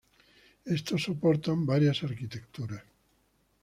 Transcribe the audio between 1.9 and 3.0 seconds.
arquitecturas.